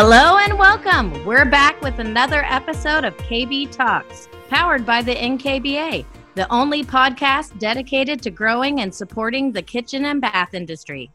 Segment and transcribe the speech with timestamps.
[0.00, 1.24] Hello and welcome.
[1.24, 7.58] We're back with another episode of KB Talks, powered by the NKBA, the only podcast
[7.58, 11.10] dedicated to growing and supporting the kitchen and bath industry.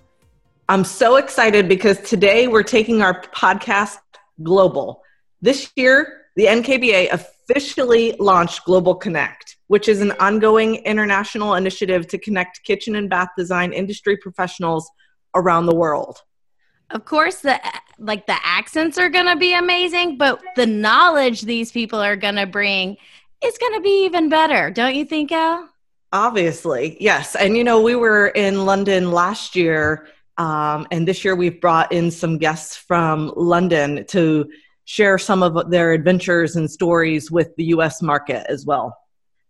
[0.67, 3.99] I'm so excited because today we're taking our podcast
[4.43, 5.01] global.
[5.41, 12.17] This year, the NKBA officially launched Global Connect, which is an ongoing international initiative to
[12.17, 14.91] connect kitchen and bath design industry professionals
[15.35, 16.21] around the world.
[16.89, 17.59] Of course, the
[17.99, 22.35] like the accents are going to be amazing, but the knowledge these people are going
[22.35, 22.97] to bring
[23.43, 25.69] is going to be even better, don't you think, Al?
[26.11, 27.35] Obviously, yes.
[27.35, 30.07] And you know, we were in London last year,
[30.37, 34.49] um, and this year we've brought in some guests from London to
[34.85, 38.97] share some of their adventures and stories with the US market as well.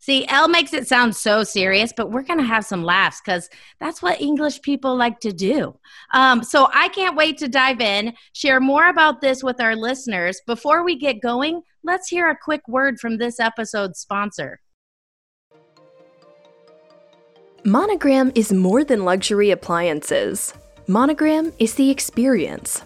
[0.03, 3.49] See, Elle makes it sound so serious, but we're going to have some laughs because
[3.79, 5.79] that's what English people like to do.
[6.13, 10.41] Um, so I can't wait to dive in, share more about this with our listeners.
[10.45, 14.59] Before we get going, let's hear a quick word from this episode's sponsor.
[17.63, 20.53] Monogram is more than luxury appliances.
[20.85, 22.81] Monogram is the experience.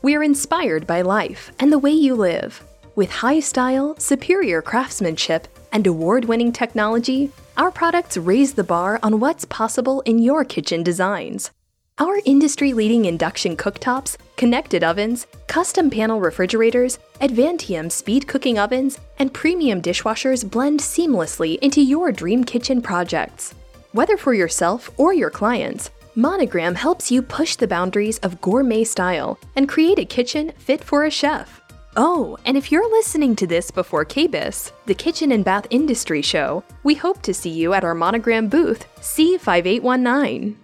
[0.00, 2.64] We are inspired by life and the way you live.
[2.96, 9.20] With high style, superior craftsmanship, and award winning technology, our products raise the bar on
[9.20, 11.50] what's possible in your kitchen designs.
[11.98, 19.34] Our industry leading induction cooktops, connected ovens, custom panel refrigerators, Advantium speed cooking ovens, and
[19.34, 23.54] premium dishwashers blend seamlessly into your dream kitchen projects.
[23.92, 29.36] Whether for yourself or your clients, Monogram helps you push the boundaries of gourmet style
[29.56, 31.60] and create a kitchen fit for a chef.
[31.96, 36.64] Oh, and if you're listening to this before KBIS, the Kitchen and Bath Industry Show,
[36.82, 40.56] we hope to see you at our Monogram booth, C5819.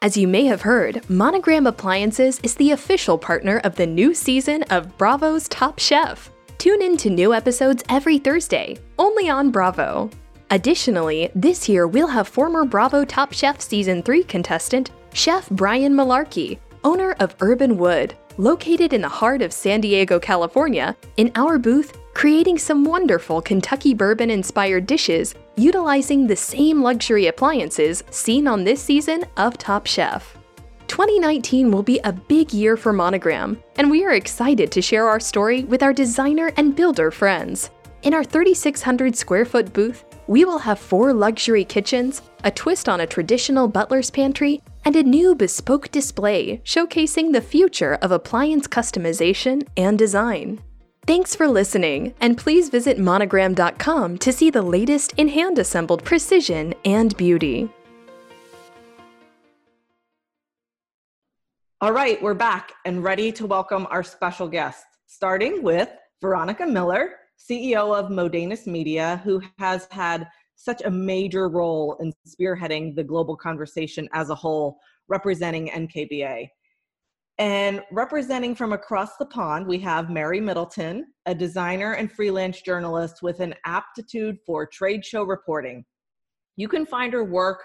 [0.00, 4.64] As you may have heard, Monogram Appliances is the official partner of the new season
[4.64, 6.32] of Bravo's Top Chef.
[6.58, 10.10] Tune in to new episodes every Thursday, only on Bravo.
[10.50, 16.58] Additionally, this year we'll have former Bravo Top Chef Season 3 contestant, Chef Brian Malarkey,
[16.82, 21.58] owner of Herb & Wood, located in the heart of San Diego, California, in our
[21.58, 28.64] booth, creating some wonderful Kentucky bourbon inspired dishes utilizing the same luxury appliances seen on
[28.64, 30.36] this season of Top Chef.
[30.88, 35.20] 2019 will be a big year for Monogram, and we are excited to share our
[35.20, 37.70] story with our designer and builder friends.
[38.02, 43.00] In our 3,600 square foot booth, we will have four luxury kitchens, a twist on
[43.00, 49.66] a traditional butler's pantry, and a new bespoke display showcasing the future of appliance customization
[49.76, 50.60] and design.
[51.04, 56.74] Thanks for listening, and please visit monogram.com to see the latest in hand assembled precision
[56.84, 57.68] and beauty.
[61.80, 65.88] All right, we're back and ready to welcome our special guest, starting with
[66.20, 72.94] Veronica Miller, CEO of Modenus Media, who has had such a major role in spearheading
[72.94, 76.48] the global conversation as a whole, representing NKBA.
[77.38, 83.22] And representing from across the pond, we have Mary Middleton, a designer and freelance journalist
[83.22, 85.84] with an aptitude for trade show reporting.
[86.56, 87.62] You can find her work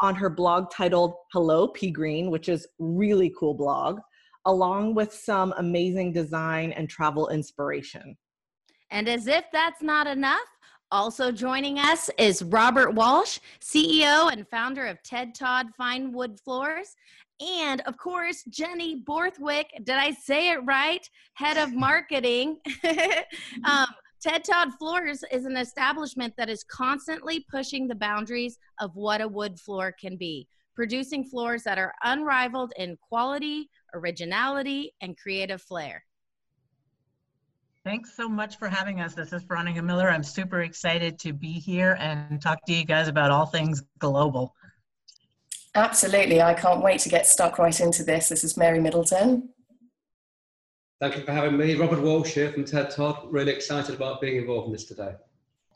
[0.00, 4.00] on her blog titled Hello Peagreen, which is really cool blog,
[4.44, 8.16] along with some amazing design and travel inspiration.
[8.90, 10.40] And as if that's not enough,
[10.94, 16.94] also joining us is Robert Walsh, CEO and founder of Ted Todd Fine Wood Floors.
[17.40, 21.04] And of course, Jenny Borthwick, did I say it right?
[21.32, 22.58] Head of marketing.
[23.64, 23.88] um,
[24.22, 29.26] Ted Todd Floors is an establishment that is constantly pushing the boundaries of what a
[29.26, 36.04] wood floor can be, producing floors that are unrivaled in quality, originality, and creative flair.
[37.84, 39.12] Thanks so much for having us.
[39.12, 40.08] This is Veronica Miller.
[40.08, 44.54] I'm super excited to be here and talk to you guys about all things global.
[45.74, 46.40] Absolutely.
[46.40, 48.30] I can't wait to get stuck right into this.
[48.30, 49.50] This is Mary Middleton.
[50.98, 51.74] Thank you for having me.
[51.74, 53.18] Robert Walsh here from TED Todd.
[53.30, 55.12] Really excited about being involved in this today.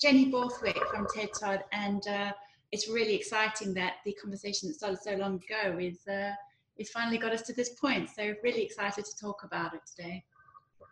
[0.01, 1.65] Jenny Borthwick from TED Todd.
[1.73, 2.33] And uh,
[2.73, 6.33] it's really exciting that the conversation that started so long ago is, uh,
[6.79, 8.09] is finally got us to this point.
[8.09, 10.25] So really excited to talk about it today.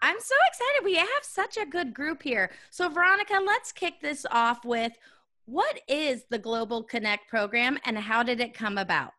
[0.02, 0.84] I'm so excited.
[0.84, 2.50] We have such a good group here.
[2.70, 4.92] So, Veronica, let's kick this off with
[5.46, 9.12] what is the Global Connect program and how did it come about?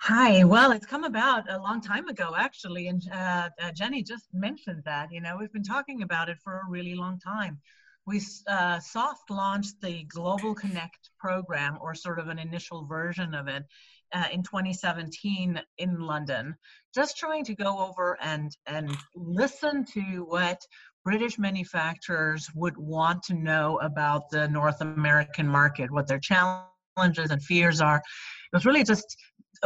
[0.00, 2.86] Hi, well, it's come about a long time ago, actually.
[2.86, 6.60] And uh, uh, Jenny just mentioned that, you know, we've been talking about it for
[6.60, 7.58] a really long time.
[8.06, 13.48] we uh, soft launched the Global Connect program, or sort of an initial version of
[13.48, 13.64] it,
[14.12, 16.56] uh, in 2017 in London,
[16.94, 20.60] just trying to go over and and listen to what
[21.04, 27.42] British manufacturers would want to know about the North American market, what their challenges and
[27.42, 27.96] fears are.
[27.96, 29.16] It was really just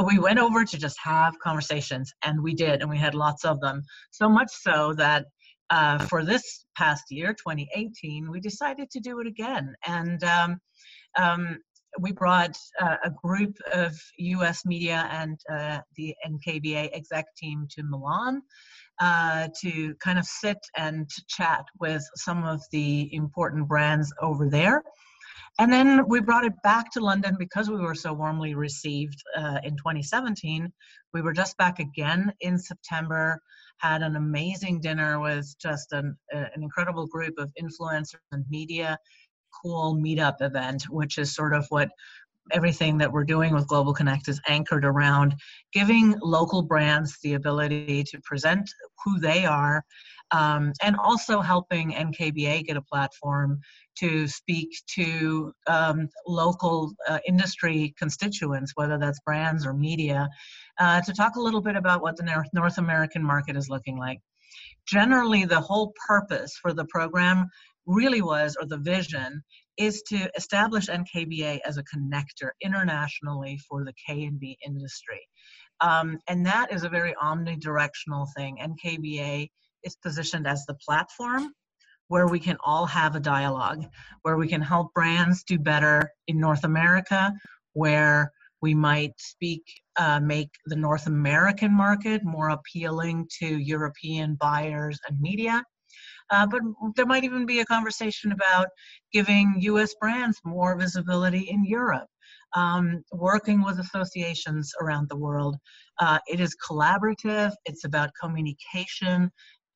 [0.05, 3.61] we went over to just have conversations, and we did, and we had lots of
[3.61, 3.83] them.
[4.11, 5.27] So much so that
[5.71, 9.75] uh, for this past year, 2018, we decided to do it again.
[9.87, 10.59] And um,
[11.19, 11.59] um,
[11.99, 17.83] we brought uh, a group of US media and uh, the NKBA exec team to
[17.83, 18.43] Milan
[19.01, 24.83] uh, to kind of sit and chat with some of the important brands over there.
[25.59, 29.59] And then we brought it back to London because we were so warmly received uh,
[29.63, 30.73] in 2017.
[31.13, 33.39] We were just back again in September
[33.83, 38.97] had an amazing dinner with just an, an incredible group of influencers and media
[39.61, 41.89] cool meetup event which is sort of what
[42.51, 45.35] everything that we're doing with global connect is anchored around
[45.73, 48.69] giving local brands the ability to present
[49.05, 49.85] who they are
[50.33, 53.61] um, and also helping nkba get a platform
[53.95, 60.29] to speak to um, local uh, industry constituents whether that's brands or media
[60.79, 64.21] uh, to talk a little bit about what the North American market is looking like.
[64.87, 67.49] Generally, the whole purpose for the program
[67.87, 69.43] really was, or the vision,
[69.77, 75.21] is to establish NKBA as a connector internationally for the K&B industry.
[75.81, 78.59] Um, and that is a very omnidirectional thing.
[78.63, 79.49] NKBA
[79.85, 81.53] is positioned as the platform
[82.09, 83.85] where we can all have a dialogue,
[84.23, 87.33] where we can help brands do better in North America,
[87.73, 88.31] where
[88.61, 89.63] we might speak,
[89.97, 95.63] uh, make the North American market more appealing to European buyers and media.
[96.31, 96.61] Uh, but
[96.97, 98.69] there might even be a conversation about
[99.13, 102.09] giving US brands more visibility in Europe,
[102.55, 105.57] um, working with associations around the world.
[106.01, 109.31] Uh, it is collaborative, it's about communication,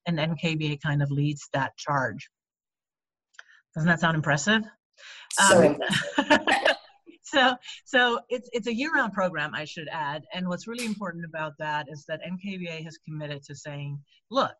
[0.06, 2.28] and NKBA kind of leads that charge.
[3.74, 4.62] Doesn't that sound impressive?
[5.32, 5.76] So
[6.18, 6.26] um,
[7.26, 11.52] so so it's it's a year-round program i should add and what's really important about
[11.58, 13.98] that is that nkba has committed to saying
[14.30, 14.54] look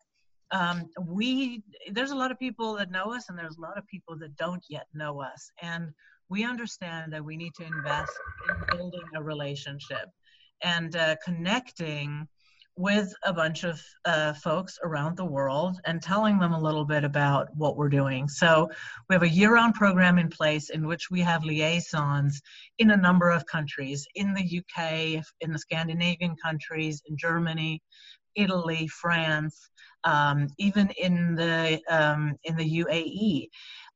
[0.52, 1.62] um, we
[1.92, 4.36] there's a lot of people that know us and there's a lot of people that
[4.36, 5.90] don't yet know us and
[6.28, 8.12] we understand that we need to invest
[8.48, 10.08] in building a relationship
[10.62, 12.26] and uh, connecting
[12.78, 17.04] with a bunch of uh, folks around the world and telling them a little bit
[17.04, 18.28] about what we're doing.
[18.28, 18.68] So
[19.08, 22.42] we have a year-round program in place in which we have liaisons
[22.78, 27.80] in a number of countries, in the UK, in the Scandinavian countries, in Germany,
[28.36, 29.70] Italy, France,
[30.04, 33.48] um, even in the um, in the UAE.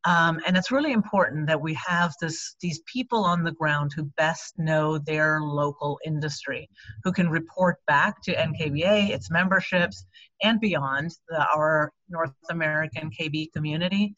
[0.06, 4.04] Um, and it's really important that we have this, these people on the ground who
[4.16, 6.70] best know their local industry,
[7.04, 10.06] who can report back to NKBA, its memberships,
[10.42, 14.14] and beyond the, our North American KB community,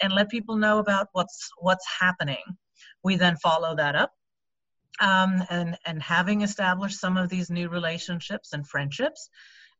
[0.00, 2.44] and let people know about what's what's happening.
[3.02, 4.12] We then follow that up,
[5.00, 9.28] um, and and having established some of these new relationships and friendships.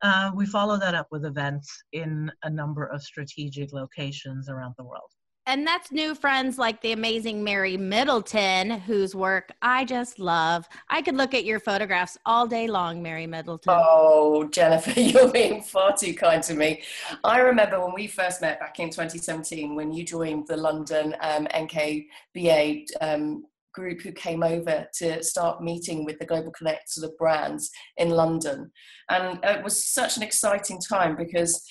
[0.01, 4.83] Uh, we follow that up with events in a number of strategic locations around the
[4.83, 5.09] world
[5.47, 10.67] and that's new friends like the amazing Mary Middleton, whose work I just love.
[10.89, 13.73] I could look at your photographs all day long, Mary Middleton.
[13.75, 16.83] Oh, Jennifer, you're being far too kind to me.
[17.23, 21.47] I remember when we first met back in 2017 when you joined the London um,
[21.47, 23.45] NKBA um,
[23.77, 28.09] group who came over to start meeting with the Global Connect sort of brands in
[28.09, 28.71] London.
[29.11, 31.63] And it was such an exciting time because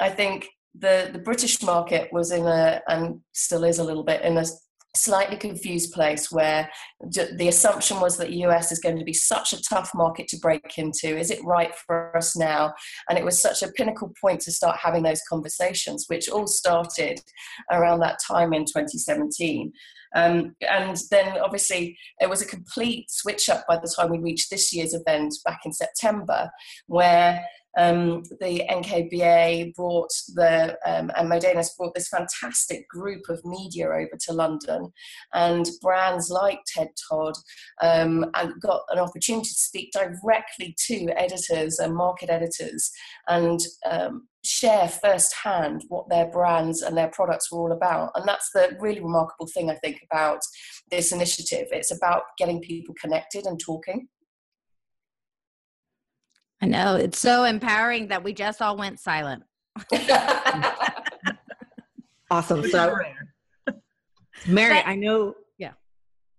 [0.00, 4.22] I think the, the British market was in a, and still is a little bit,
[4.22, 4.44] in a
[4.94, 6.68] slightly confused place where
[7.00, 10.38] the assumption was that the US is going to be such a tough market to
[10.38, 11.16] break into.
[11.16, 12.74] Is it right for us now?
[13.08, 17.20] And it was such a pinnacle point to start having those conversations, which all started
[17.70, 19.72] around that time in 2017.
[20.14, 24.50] Um, and then obviously it was a complete switch up by the time we reached
[24.50, 26.50] this year's event back in September,
[26.86, 27.44] where
[27.78, 34.16] um, the NKBA brought the, um, and Modenus brought this fantastic group of media over
[34.26, 34.92] to London,
[35.32, 37.34] and brands like Ted Todd
[37.82, 42.90] um, and got an opportunity to speak directly to editors and market editors
[43.28, 44.28] and um,
[44.62, 48.12] share firsthand what their brands and their products were all about.
[48.14, 50.38] And that's the really remarkable thing, I think, about
[50.90, 51.66] this initiative.
[51.72, 54.06] It's about getting people connected and talking.
[56.60, 59.42] I know it's so empowering that we just all went silent.
[62.30, 62.62] awesome.
[62.68, 62.96] So
[64.46, 65.34] Mary, But- I know.
[65.58, 65.72] Yeah.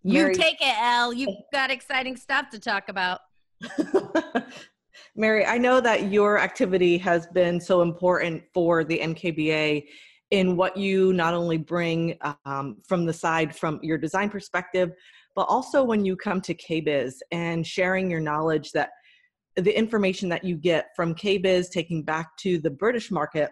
[0.03, 1.11] You Mary- take it, Elle.
[1.13, 3.19] You've got exciting stuff to talk about.
[5.15, 9.85] Mary, I know that your activity has been so important for the NKBA
[10.31, 14.91] in what you not only bring um, from the side from your design perspective,
[15.35, 18.89] but also when you come to KBIS and sharing your knowledge that
[19.55, 23.51] the information that you get from KBIS taking back to the British market,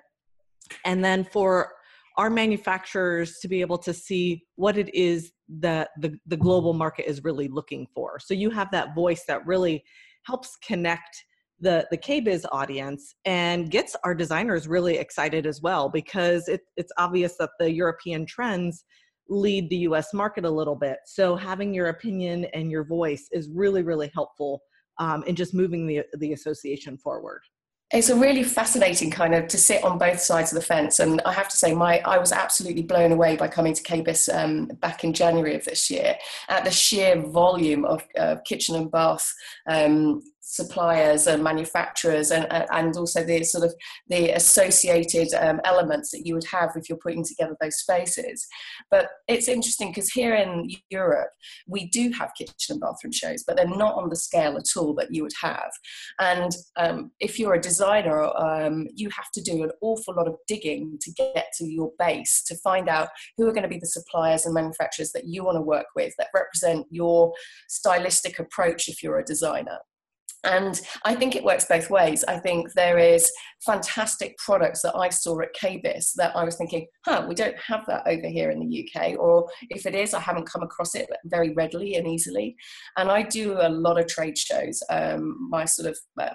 [0.85, 1.73] and then for
[2.17, 7.07] our manufacturers to be able to see what it is that the, the global market
[7.07, 8.19] is really looking for.
[8.19, 9.83] So you have that voice that really
[10.25, 11.23] helps connect
[11.61, 16.91] the the KBIS audience and gets our designers really excited as well because it, it's
[16.97, 18.83] obvious that the European trends
[19.29, 20.97] lead the US market a little bit.
[21.05, 24.61] So having your opinion and your voice is really, really helpful
[24.99, 27.41] um, in just moving the, the association forward.
[27.93, 31.21] it's a really fascinating kind of to sit on both sides of the fence and
[31.25, 34.67] i have to say my i was absolutely blown away by coming to KBIS um,
[34.79, 36.15] back in january of this year
[36.49, 39.33] at the sheer volume of uh, kitchen and bath
[39.67, 43.73] um, suppliers and manufacturers and, and also the sort of
[44.07, 48.47] the associated um, elements that you would have if you're putting together those spaces
[48.89, 51.29] but it's interesting because here in europe
[51.67, 54.93] we do have kitchen and bathroom shows but they're not on the scale at all
[54.93, 55.71] that you would have
[56.19, 60.35] and um, if you're a designer, um, you have to do an awful lot of
[60.47, 63.87] digging to get to your base to find out who are going to be the
[63.87, 67.33] suppliers and manufacturers that you want to work with that represent your
[67.69, 69.79] stylistic approach if you're a designer.
[70.43, 72.23] And I think it works both ways.
[72.27, 73.31] I think there is
[73.65, 77.85] fantastic products that I saw at KBIS that I was thinking, huh, we don't have
[77.87, 79.19] that over here in the UK.
[79.19, 82.55] Or if it is, I haven't come across it very readily and easily.
[82.97, 84.81] And I do a lot of trade shows.
[84.89, 86.33] Um, my sort of uh,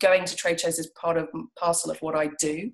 [0.00, 1.28] going to trade shows is part of
[1.58, 2.70] parcel of what I do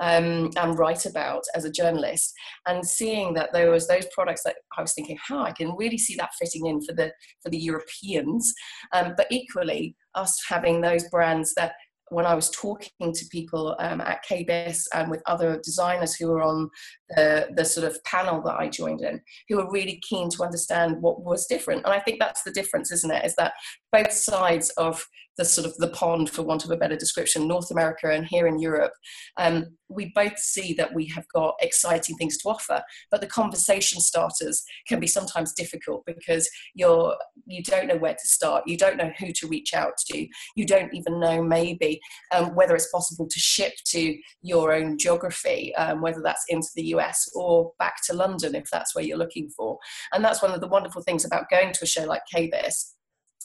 [0.00, 2.32] um, and write about as a journalist.
[2.66, 5.98] And seeing that there was those products that I was thinking, how I can really
[5.98, 8.52] see that fitting in for the for the Europeans,
[8.92, 11.72] um, but equally us having those brands that.
[12.10, 16.42] When I was talking to people um, at KBIS and with other designers who were
[16.42, 16.68] on
[17.08, 21.00] the, the sort of panel that I joined in, who were really keen to understand
[21.00, 21.82] what was different.
[21.84, 23.24] And I think that's the difference, isn't it?
[23.24, 23.54] Is that
[23.94, 27.70] both sides of the sort of the pond, for want of a better description, North
[27.70, 28.92] America and here in Europe,
[29.36, 32.82] um, we both see that we have got exciting things to offer.
[33.10, 38.28] But the conversation starters can be sometimes difficult because you're you don't know where to
[38.28, 42.00] start, you don't know who to reach out to, you don't even know maybe
[42.34, 46.86] um, whether it's possible to ship to your own geography, um, whether that's into the
[46.96, 49.78] US or back to London if that's where you're looking for.
[50.12, 52.94] And that's one of the wonderful things about going to a show like KBIS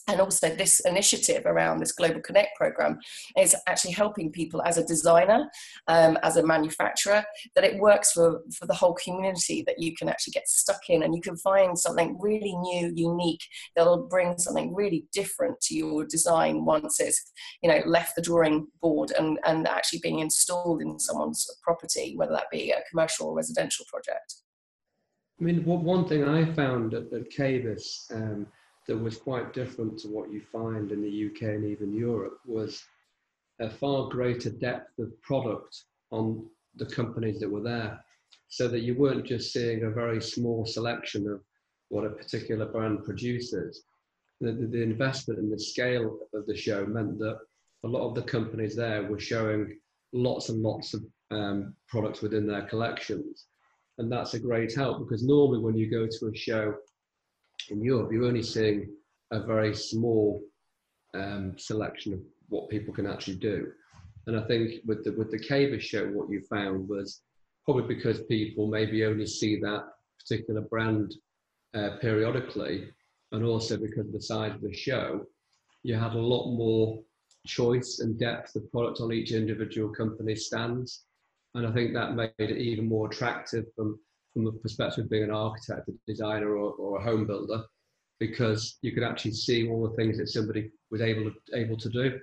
[0.09, 2.97] and also this initiative around this global connect program
[3.37, 5.47] is actually helping people as a designer
[5.87, 7.23] um, as a manufacturer
[7.55, 11.03] that it works for for the whole community that you can actually get stuck in
[11.03, 13.43] and you can find something really new unique
[13.75, 18.67] that'll bring something really different to your design once it's you know left the drawing
[18.81, 23.35] board and and actually being installed in someone's property whether that be a commercial or
[23.35, 24.35] residential project.
[25.39, 27.31] I mean, one thing I found at, at
[28.11, 28.47] um,
[28.89, 32.84] that was quite different to what you find in the UK and even Europe was
[33.60, 36.43] a far greater depth of product on
[36.75, 38.03] the companies that were there.
[38.48, 41.39] So that you weren't just seeing a very small selection of
[41.89, 43.84] what a particular brand produces.
[44.41, 47.38] The, the, investment and the scale of the show meant that
[47.84, 49.77] a lot of the companies there were showing
[50.13, 53.46] lots and lots of um, products within their collections.
[54.00, 56.74] And that's a great help because normally when you go to a show
[57.71, 58.89] in Europe, you're only seeing
[59.31, 60.41] a very small
[61.13, 63.71] um, selection of what people can actually do.
[64.27, 67.21] And I think with the with the KBIS show, what you found was
[67.65, 69.85] probably because people maybe only see that
[70.19, 71.15] particular brand
[71.73, 72.89] uh, periodically,
[73.31, 75.25] and also because of the size of the show,
[75.83, 76.99] you had a lot more
[77.45, 81.05] choice and depth of product on each individual company's stands.
[81.55, 83.99] And I think that made it even more attractive from,
[84.39, 87.63] from the perspective of being an architect, a designer, or, or a home builder,
[88.19, 91.89] because you could actually see all the things that somebody was able to, able to
[91.89, 92.19] do.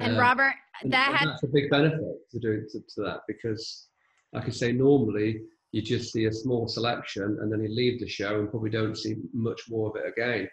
[0.00, 0.54] And Uh, Robert,
[0.84, 2.00] that and had that's a big benefit
[2.30, 3.88] to doing to, to that because,
[4.32, 5.40] like I say, normally
[5.72, 8.96] you just see a small selection and then you leave the show and probably don't
[8.96, 10.48] see much more of it again.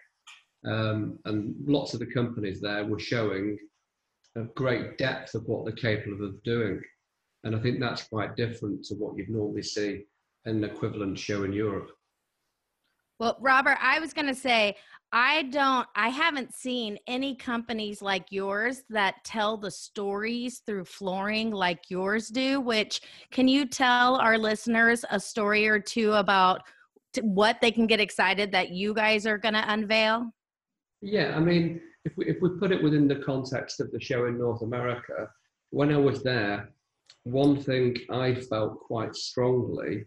[0.64, 3.58] Um, and lots of the companies there were showing
[4.36, 6.80] a great depth of what they're capable of doing.
[7.44, 10.04] And I think that's quite different to what you'd normally see
[10.44, 11.90] an equivalent show in Europe.
[13.18, 14.76] Well, Robert, I was going to say,
[15.12, 21.50] I don't, I haven't seen any companies like yours that tell the stories through flooring
[21.50, 22.60] like yours do.
[22.60, 26.62] Which can you tell our listeners a story or two about
[27.20, 30.32] what they can get excited that you guys are going to unveil?
[31.02, 34.26] Yeah, I mean, if we, if we put it within the context of the show
[34.26, 35.28] in North America,
[35.70, 36.70] when I was there,
[37.24, 40.06] one thing I felt quite strongly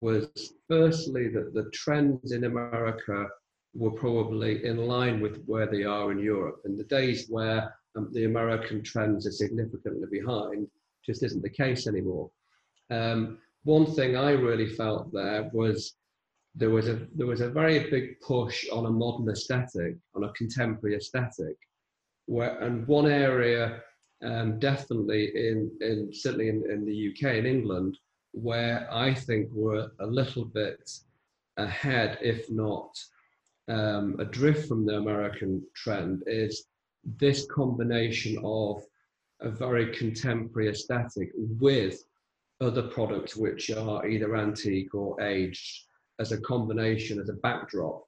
[0.00, 3.28] was firstly that the trends in America
[3.74, 6.60] were probably in line with where they are in Europe.
[6.64, 10.68] In the days where um, the American trends are significantly behind,
[11.04, 12.30] just isn't the case anymore.
[12.90, 15.94] Um, one thing I really felt there was
[16.54, 20.32] there was a there was a very big push on a modern aesthetic, on a
[20.32, 21.56] contemporary aesthetic,
[22.26, 23.80] where and one area
[24.24, 27.96] um, definitely in in certainly in, in the UK in England
[28.32, 30.90] where I think we're a little bit
[31.56, 32.98] ahead, if not
[33.68, 36.66] um, adrift from the American trend, is
[37.04, 38.82] this combination of
[39.40, 42.04] a very contemporary aesthetic with
[42.60, 45.84] other products which are either antique or aged
[46.18, 48.04] as a combination, as a backdrop.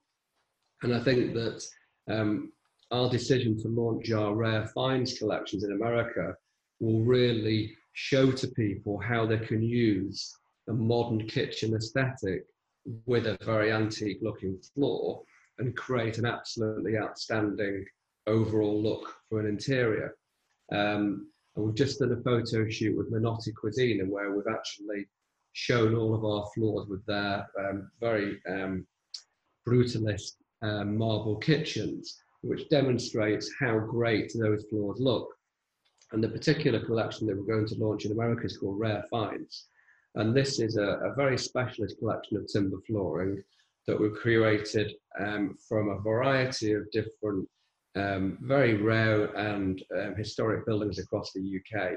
[0.82, 1.64] And I think that
[2.08, 2.52] um,
[2.90, 6.34] our decision to launch our rare finds collections in America
[6.80, 10.34] will really show to people how they can use
[10.70, 12.46] a modern kitchen aesthetic
[13.04, 15.22] with a very antique looking floor
[15.58, 17.84] and create an absolutely outstanding
[18.26, 20.14] overall look for an interior.
[20.72, 25.06] Um, and we've just done a photo shoot with Minotti Cucine, where we've actually
[25.52, 28.86] shown all of our floors with their um, very um,
[29.68, 35.28] brutalist um, marble kitchens, which demonstrates how great those floors look.
[36.12, 39.66] And the particular collection that we're going to launch in America is called Rare Finds.
[40.16, 43.42] And this is a, a very specialist collection of timber flooring
[43.86, 47.48] that we've created um, from a variety of different,
[47.94, 51.92] um, very rare and um, historic buildings across the UK,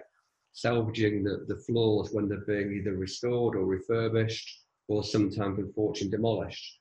[0.54, 6.80] salvaging the, the floors when they're being either restored or refurbished or sometimes unfortunately demolished.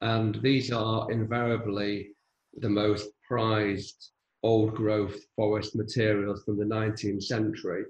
[0.00, 2.10] And these are invariably
[2.56, 4.10] the most prized
[4.42, 7.84] old growth forest materials from the 19th century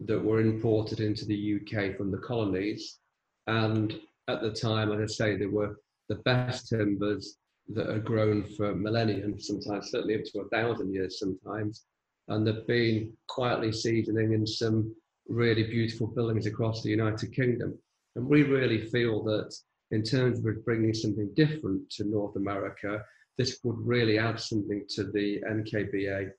[0.00, 2.98] that were imported into the UK from the colonies.
[3.46, 5.76] And at the time, as I say, they were
[6.08, 7.36] the best timbers
[7.68, 11.84] that are grown for millennia, sometimes certainly up to a thousand years sometimes.
[12.28, 14.94] And they've been quietly seasoning in some
[15.28, 17.78] really beautiful buildings across the United Kingdom.
[18.16, 19.54] And we really feel that
[19.90, 23.04] in terms of bringing something different to North America,
[23.40, 26.30] this would really add something to the NKBA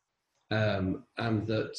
[0.52, 1.76] um, and that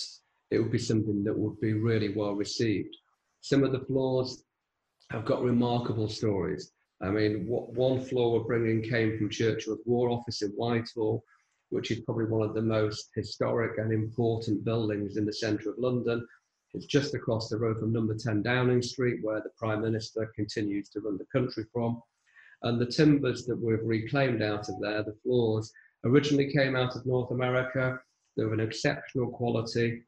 [0.51, 2.97] it would be something that would be really well received.
[3.41, 4.43] Some of the floors
[5.11, 6.73] have got remarkable stories.
[7.01, 11.23] I mean, what one floor we're bringing came from Churchill's War Office in Whitehall,
[11.71, 15.79] which is probably one of the most historic and important buildings in the centre of
[15.79, 16.27] London.
[16.75, 20.89] It's just across the road from number 10 Downing Street, where the Prime Minister continues
[20.89, 22.03] to run the country from.
[22.63, 25.73] And the timbers that we've reclaimed out of there, the floors,
[26.05, 27.99] originally came out of North America.
[28.37, 30.03] They were an exceptional quality.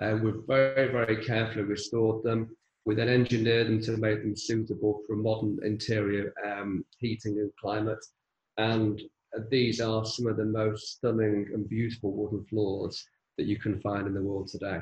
[0.00, 2.56] And we've very, very carefully restored them.
[2.84, 8.04] We then engineered them to make them suitable for modern interior um, heating and climate.
[8.56, 9.00] And
[9.50, 13.04] these are some of the most stunning and beautiful wooden floors
[13.36, 14.80] that you can find in the world today.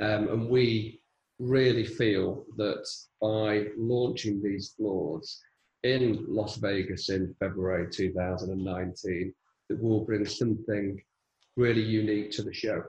[0.00, 1.00] Um, and we
[1.38, 2.86] really feel that
[3.20, 5.40] by launching these floors,
[5.84, 9.34] in Las Vegas in February 2019
[9.68, 11.00] that will bring something
[11.56, 12.82] really unique to the show.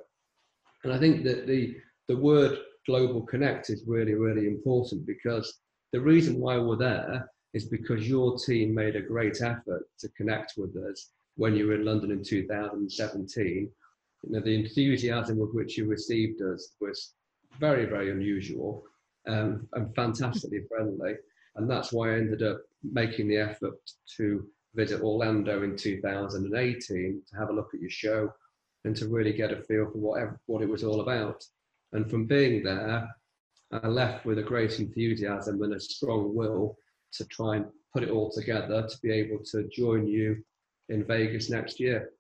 [0.84, 1.76] And I think that the,
[2.08, 5.60] the word global connect is really, really important because
[5.92, 10.54] the reason why we're there is because your team made a great effort to connect
[10.58, 13.70] with us when you were in London in 2017.
[14.24, 17.14] You know, the enthusiasm with which you received us was
[17.60, 18.84] very, very unusual
[19.28, 21.16] um, and fantastically friendly.
[21.56, 23.80] And that's why I ended up making the effort
[24.18, 28.32] to visit Orlando in 2018 to have a look at your show
[28.84, 31.44] and to really get a feel for what, what it was all about.
[31.94, 33.10] And from being there,
[33.72, 36.78] I left with a great enthusiasm and a strong will
[37.14, 40.44] to try and put it all together to be able to join you
[40.90, 42.12] in Vegas next year.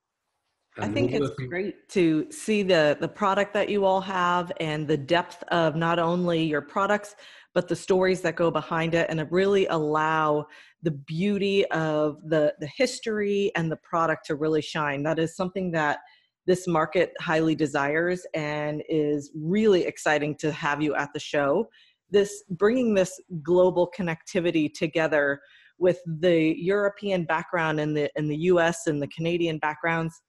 [0.77, 4.87] And I think it's great to see the the product that you all have and
[4.87, 7.15] the depth of not only your products
[7.53, 10.45] but the stories that go behind it and really allow
[10.83, 15.03] the beauty of the the history and the product to really shine.
[15.03, 15.99] That is something that
[16.45, 21.69] this market highly desires and is really exciting to have you at the show.
[22.11, 25.39] This bringing this global connectivity together
[25.77, 30.21] with the european background and the in the us and the canadian backgrounds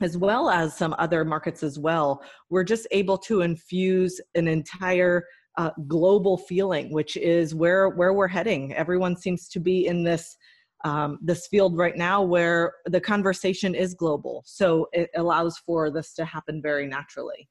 [0.00, 5.24] as well as some other markets as well we're just able to infuse an entire
[5.56, 8.74] uh, global feeling, which is where where we're heading.
[8.74, 10.36] Everyone seems to be in this
[10.84, 16.12] um, this field right now where the conversation is global, so it allows for this
[16.14, 17.48] to happen very naturally.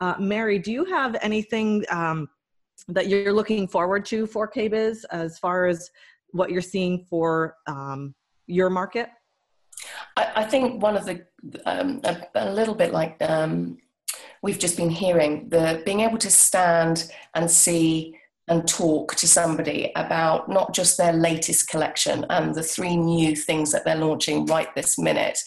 [0.00, 2.28] Uh, Mary, do you have anything um,
[2.88, 5.90] that you're looking forward to for KBIS as far as
[6.30, 8.14] what you're seeing for um,
[8.46, 9.10] your market?
[10.16, 11.24] I, I, think one of the
[11.66, 13.78] um, a, a, little bit like um,
[14.42, 18.14] we've just been hearing the being able to stand and see
[18.48, 23.70] and talk to somebody about not just their latest collection and the three new things
[23.72, 25.38] that they're launching right this minute,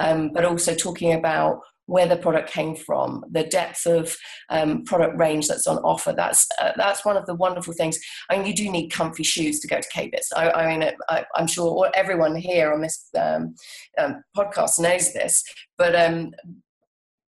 [0.00, 4.14] um, but also talking about where the product came from, the depth of
[4.50, 6.12] um, product range that's on offer.
[6.12, 7.98] That's uh, that's one of the wonderful things.
[8.28, 10.28] I mean, you do need comfy shoes to go to KBIS.
[10.36, 13.54] I, I mean, I, am sure everyone here on this um,
[13.98, 15.42] um, podcast knows this,
[15.78, 16.32] but um,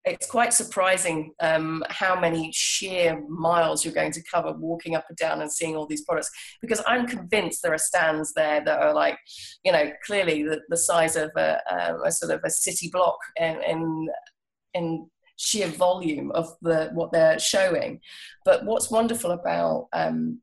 [0.04, 5.16] it's quite surprising um, how many sheer miles you're going to cover walking up and
[5.16, 6.30] down and seeing all these products
[6.62, 9.18] because i'm convinced there are stands there that are like
[9.62, 13.18] you know clearly the, the size of a, a, a sort of a city block
[13.38, 14.08] in, in,
[14.74, 18.00] in sheer volume of the what they're showing.
[18.44, 20.40] But what's wonderful about um,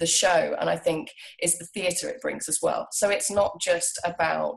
[0.00, 1.10] the show and i think
[1.42, 2.88] is the theatre it brings as well.
[2.90, 4.56] So it's not just about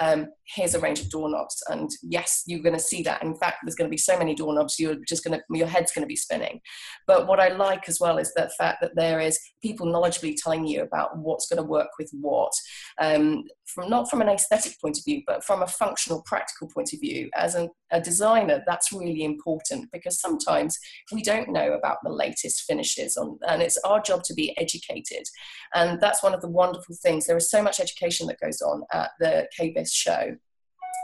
[0.00, 3.22] um, here's a range of doorknobs and yes you're going to see that.
[3.22, 5.92] In fact there's going to be so many doorknobs you're just going to your head's
[5.92, 6.60] going to be spinning.
[7.06, 10.66] But what i like as well is the fact that there is people knowledgeably telling
[10.66, 12.52] you about what's going to work with what.
[13.00, 13.44] Um,
[13.74, 17.00] from not from an aesthetic point of view but from a functional practical point of
[17.00, 20.78] view as a designer that's really important because sometimes
[21.12, 25.24] we don't know about the latest finishes on and it's our job to be educated.
[25.74, 27.26] And that's one of the wonderful things.
[27.26, 30.36] There is so much education that goes on at the KBIS show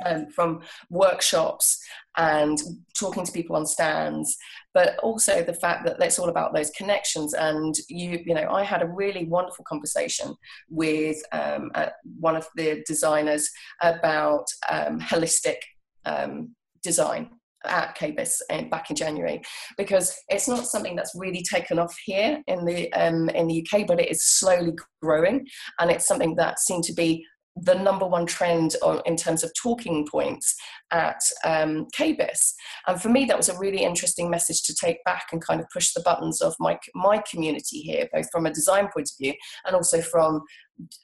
[0.05, 1.79] um, from workshops
[2.17, 2.59] and
[2.99, 4.37] talking to people on stands,
[4.75, 7.35] but also the fact that it's all about those connections.
[7.35, 10.35] And you, you know, I had a really wonderful conversation
[10.69, 13.49] with um, uh, one of the designers
[13.83, 15.57] about um, holistic
[16.05, 17.31] um, design
[17.65, 19.43] at KBIS back in January
[19.77, 23.87] because it's not something that's really taken off here in the um, in the UK,
[23.87, 24.73] but it is slowly
[25.03, 25.47] growing,
[25.81, 29.53] and it's something that seemed to be the number one trend on, in terms of
[29.55, 30.55] talking points
[30.91, 32.53] at um, KBIS.
[32.87, 35.67] And for me, that was a really interesting message to take back and kind of
[35.71, 39.35] push the buttons of my, my community here, both from a design point of view
[39.65, 40.43] and also from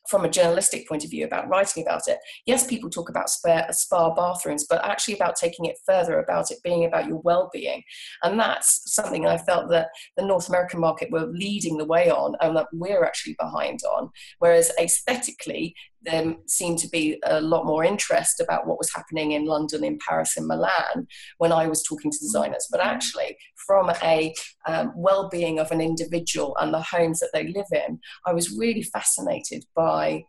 [0.09, 2.19] from a journalistic point of view about writing about it.
[2.47, 6.59] Yes people talk about spa, spa bathrooms but actually about taking it further about it
[6.63, 7.83] being about your well-being.
[8.23, 12.35] And that's something i felt that the north american market were leading the way on
[12.41, 14.11] and that we're actually behind on.
[14.39, 19.47] Whereas aesthetically there seemed to be a lot more interest about what was happening in
[19.47, 21.07] London, in Paris, in Milan
[21.39, 22.69] when I was talking to designers.
[22.71, 23.37] But actually,
[23.67, 24.35] from a
[24.67, 28.83] um, well-being of an individual and the homes that they live in, I was really
[28.83, 30.25] fascinated by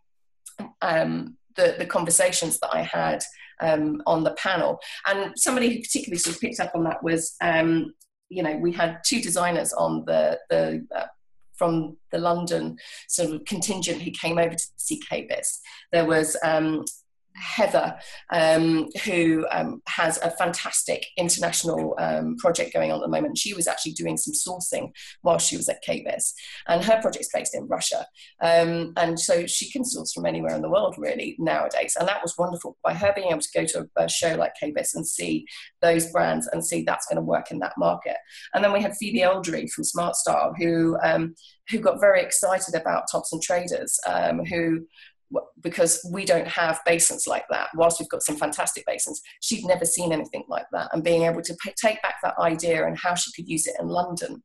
[0.82, 3.22] um, the, the conversations that I had
[3.60, 4.78] um, on the panel.
[5.06, 7.94] And somebody who particularly sort of picked up on that was, um,
[8.28, 11.06] you know, we had two designers on the the uh,
[11.56, 12.76] from the London
[13.08, 15.58] sort of contingent who came over to see KBIS.
[15.92, 16.84] There was um,
[17.36, 17.96] Heather,
[18.30, 23.38] um, who um, has a fantastic international um, project going on at the moment.
[23.38, 24.92] She was actually doing some sourcing
[25.22, 26.32] while she was at KBIS,
[26.68, 28.06] and her project's based in Russia.
[28.40, 31.96] Um, and so she can source from anywhere in the world, really, nowadays.
[31.98, 34.94] And that was wonderful by her being able to go to a, show like KBIS
[34.94, 35.44] and see
[35.82, 38.16] those brands and see that's going to work in that market.
[38.52, 41.34] And then we had Phoebe Eldry from Smart Style, who um,
[41.70, 44.86] who got very excited about Thompson Traders, um, who
[45.60, 47.68] because we don't have basins like that.
[47.74, 50.90] Whilst we've got some fantastic basins, she'd never seen anything like that.
[50.92, 53.88] And being able to take back that idea and how she could use it in
[53.88, 54.42] London.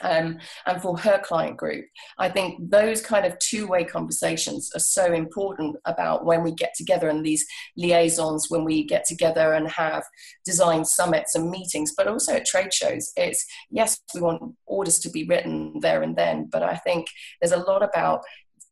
[0.00, 1.84] Um, and for her client group,
[2.18, 6.74] I think those kind of two way conversations are so important about when we get
[6.74, 7.44] together and these
[7.76, 10.02] liaisons, when we get together and have
[10.44, 13.12] design summits and meetings, but also at trade shows.
[13.16, 17.06] It's yes, we want orders to be written there and then, but I think
[17.40, 18.22] there's a lot about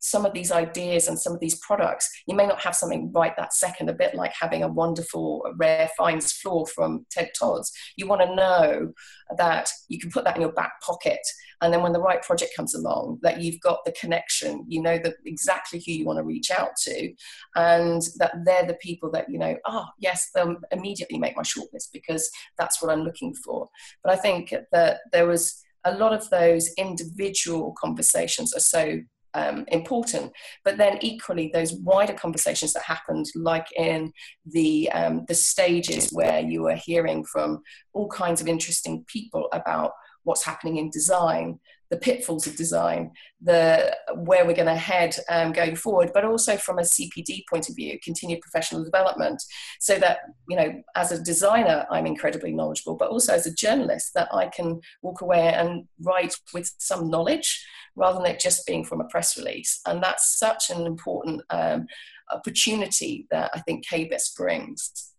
[0.01, 3.33] some of these ideas and some of these products, you may not have something right
[3.37, 7.71] that second, a bit like having a wonderful uh, rare finds floor from Ted Todd's.
[7.95, 8.93] You want to know
[9.37, 11.19] that you can put that in your back pocket.
[11.61, 14.97] And then when the right project comes along, that you've got the connection, you know
[14.97, 17.13] that exactly who you want to reach out to,
[17.55, 21.89] and that they're the people that, you know, oh, yes, they'll immediately make my shortlist
[21.93, 23.69] because that's what I'm looking for.
[24.03, 28.99] But I think that there was a lot of those individual conversations are so
[29.33, 30.31] um, important.
[30.63, 34.11] But then equally, those wider conversations that happened, like in
[34.45, 37.61] the um, the stages where you were hearing from
[37.93, 39.91] all kinds of interesting people about
[40.23, 41.59] what's happening in design,
[41.91, 46.55] the pitfalls of design, the where we're going to head um, going forward, but also
[46.55, 49.43] from a CPD point of view, continued professional development,
[49.79, 54.13] so that you know, as a designer, I'm incredibly knowledgeable, but also as a journalist,
[54.15, 57.63] that I can walk away and write with some knowledge
[57.97, 61.87] rather than it just being from a press release, and that's such an important um,
[62.31, 65.11] opportunity that I think KBIS brings.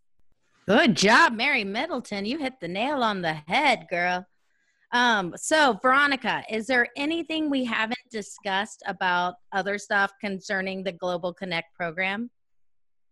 [0.67, 2.25] Good job, Mary Middleton.
[2.25, 4.27] You hit the nail on the head, girl.
[4.93, 11.33] Um, so Veronica, is there anything we haven't discussed about other stuff concerning the Global
[11.33, 12.31] Connect program?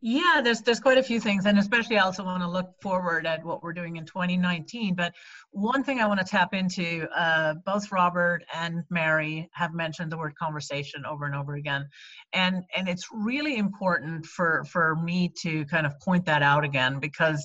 [0.03, 3.27] Yeah, there's there's quite a few things, and especially I also want to look forward
[3.27, 4.95] at what we're doing in 2019.
[4.95, 5.13] But
[5.51, 10.17] one thing I want to tap into, uh, both Robert and Mary have mentioned the
[10.17, 11.87] word conversation over and over again,
[12.33, 16.99] and and it's really important for for me to kind of point that out again
[16.99, 17.45] because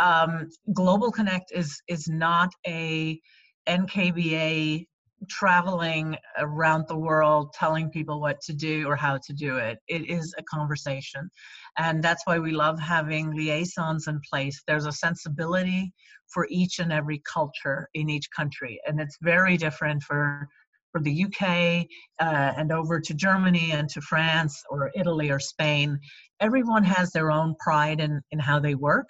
[0.00, 3.20] um, Global Connect is is not a
[3.68, 4.86] NKBA
[5.28, 9.78] traveling around the world telling people what to do or how to do it.
[9.88, 11.30] It is a conversation.
[11.78, 14.62] And that's why we love having liaisons in place.
[14.66, 15.92] There's a sensibility
[16.32, 18.80] for each and every culture in each country.
[18.86, 20.48] And it's very different for
[20.92, 21.86] for the UK
[22.20, 25.98] uh, and over to Germany and to France or Italy or Spain.
[26.40, 29.08] Everyone has their own pride in, in how they work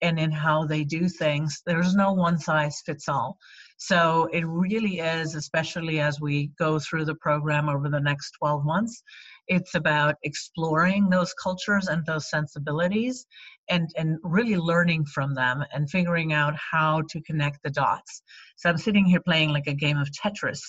[0.00, 1.60] and in how they do things.
[1.66, 3.36] There's no one size fits all.
[3.76, 8.64] So it really is, especially as we go through the program over the next 12
[8.64, 9.02] months,
[9.48, 13.26] it's about exploring those cultures and those sensibilities
[13.68, 18.22] and, and really learning from them and figuring out how to connect the dots.
[18.56, 20.60] So I'm sitting here playing like a game of Tetris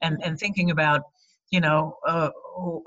[0.00, 1.02] and, and thinking about
[1.50, 2.30] you know uh,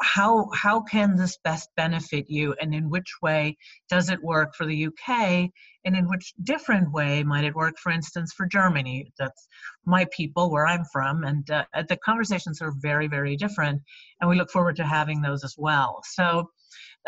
[0.01, 2.55] how how can this best benefit you?
[2.61, 3.57] And in which way
[3.89, 7.91] does it work for the uk and in which different way might it work for
[7.91, 9.11] instance for germany?
[9.19, 9.47] That's
[9.85, 13.81] my people where i'm from and uh, the conversations are very very different
[14.19, 16.01] and we look forward to having those as well.
[16.03, 16.49] So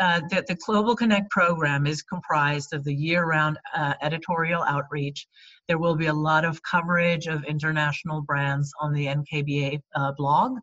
[0.00, 5.26] uh, the, the Global Connect program is comprised of the year-round uh, editorial outreach.
[5.68, 10.58] There will be a lot of coverage of international brands on the NKBA uh, blog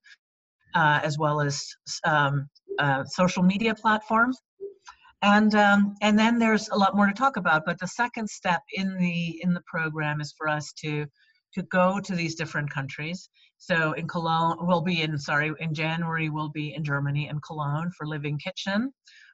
[0.76, 1.66] uh, as well as
[2.06, 2.50] um,
[2.80, 4.40] uh, social media platforms.
[5.24, 7.64] And um, and then there's a lot more to talk about.
[7.66, 11.08] But the second step in the in the program is for us to
[11.56, 13.30] to go to these different countries.
[13.58, 17.90] So in Cologne, we'll be in sorry in January we'll be in Germany and Cologne
[17.98, 18.94] for Living Kitchen.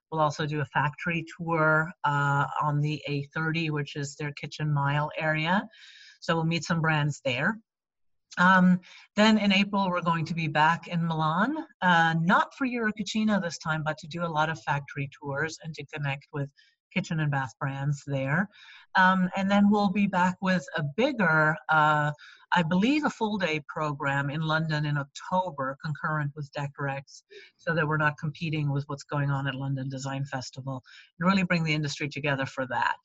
[0.09, 5.09] We'll also do a factory tour uh, on the A30, which is their kitchen mile
[5.17, 5.67] area.
[6.21, 7.57] So we'll meet some brands there.
[8.37, 8.79] Um,
[9.15, 13.57] then in April, we're going to be back in Milan, uh, not for Eurocucina this
[13.59, 16.49] time, but to do a lot of factory tours and to connect with
[16.93, 18.47] kitchen and bath brands there.
[18.95, 22.11] Um, and then we'll be back with a bigger, uh,
[22.55, 27.23] I believe, a full day program in London in October, concurrent with Decorex,
[27.57, 30.83] so that we're not competing with what's going on at London Design Festival,
[31.19, 32.95] and really bring the industry together for that.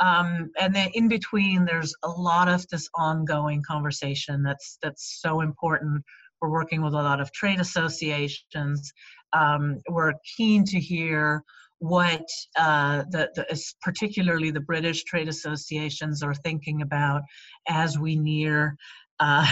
[0.00, 5.42] Um, and then in between, there's a lot of this ongoing conversation that's that's so
[5.42, 6.02] important.
[6.40, 8.92] We're working with a lot of trade associations.
[9.32, 11.44] Um, we're keen to hear
[11.80, 12.24] what
[12.58, 17.22] uh, the, the, particularly the British trade associations are thinking about
[17.68, 18.76] as we near
[19.18, 19.46] uh,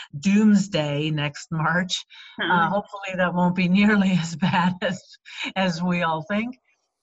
[0.20, 2.04] doomsday next March.
[2.42, 2.72] Uh, hmm.
[2.72, 5.02] hopefully, that won't be nearly as bad as
[5.54, 6.56] as we all think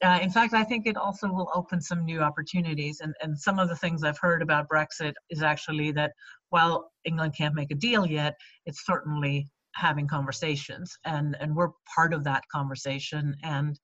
[0.03, 3.01] uh, in fact, I think it also will open some new opportunities.
[3.01, 6.13] And, and some of the things I've heard about Brexit is actually that
[6.49, 8.35] while England can't make a deal yet,
[8.65, 13.35] it's certainly having conversations, and and we're part of that conversation.
[13.43, 13.79] And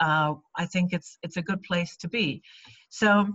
[0.00, 2.42] uh, I think it's it's a good place to be.
[2.88, 3.28] So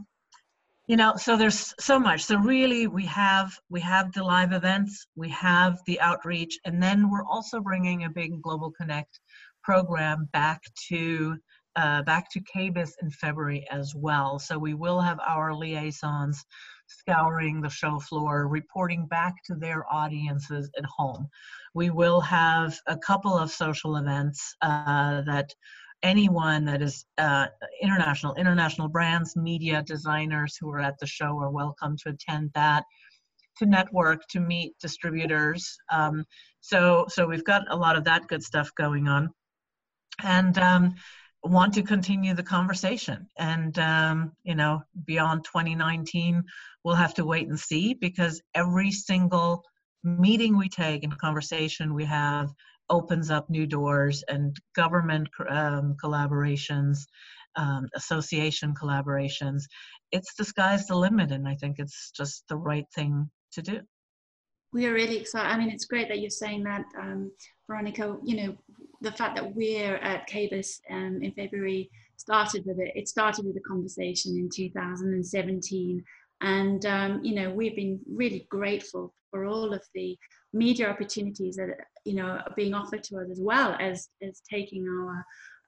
[0.87, 5.07] you know so there's so much so really we have we have the live events
[5.15, 9.19] we have the outreach and then we're also bringing a big global connect
[9.63, 11.35] program back to
[11.75, 14.39] uh, back to KBIS in February as well.
[14.39, 16.43] So we will have our liaisons
[16.87, 21.27] scouring the show floor, reporting back to their audiences at home.
[21.73, 25.53] We will have a couple of social events uh, that
[26.03, 27.47] anyone that is uh,
[27.81, 32.83] international, international brands, media, designers who are at the show are welcome to attend that
[33.57, 36.25] to network to meet distributors um,
[36.59, 39.29] so so we've got a lot of that good stuff going on
[40.23, 40.95] and um,
[41.45, 43.27] want to continue the conversation.
[43.37, 46.43] And, um, you know, beyond 2019,
[46.83, 49.63] we'll have to wait and see because every single
[50.03, 52.49] meeting we take and conversation we have
[52.89, 56.99] opens up new doors and government um, collaborations,
[57.55, 59.63] um, association collaborations.
[60.11, 63.81] It's the sky's the limit, and I think it's just the right thing to do.
[64.73, 65.49] we are really excited.
[65.49, 67.31] I mean, it's great that you're saying that, um,
[67.67, 68.17] Veronica.
[68.23, 68.57] You know,
[69.05, 72.91] the fact that we're at KBIS um, in February started with it.
[72.95, 76.03] It started with a conversation in 2017,
[76.41, 80.17] and um, you know, we've been really grateful for all of the
[80.53, 81.69] media opportunities that
[82.03, 85.23] you know are being offered to us, as well as as taking our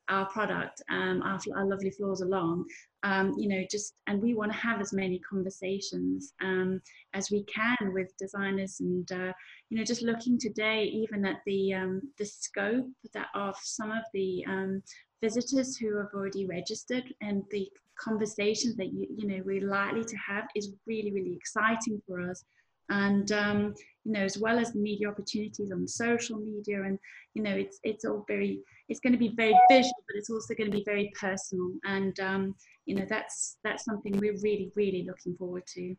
[0.10, 2.66] our product, um, our, our lovely floors along,
[3.04, 6.82] um, you know, just, and we want to have as many conversations um,
[7.14, 9.34] as we can with designers and, uh,
[9.70, 14.04] you know, just looking today even at the, um, the scope that of some of
[14.14, 14.82] the um,
[15.22, 20.16] visitors who have already registered and the conversations that, you, you know, we're likely to
[20.18, 22.44] have is really, really exciting for us
[22.90, 23.74] and um,
[24.06, 26.98] you know as well as the media opportunities on social media and
[27.34, 30.54] you know it's it's all very it's going to be very visual but it's also
[30.54, 31.72] going to be very personal.
[31.86, 35.96] And um, you know that's that's something we're really really looking forward to.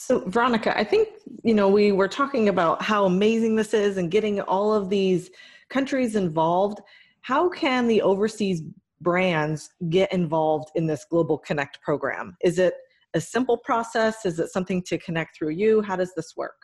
[0.00, 1.08] So veronica i think
[1.42, 5.30] you know we were talking about how amazing this is and getting all of these
[5.68, 6.80] countries involved.
[7.20, 8.62] How can the overseas
[9.00, 12.36] brands get involved in this global connect program?
[12.42, 12.74] Is it
[13.14, 16.56] a simple process is it something to connect through you how does this work